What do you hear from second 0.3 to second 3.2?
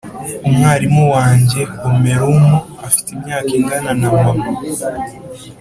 umwarimu wanjye homeroom afite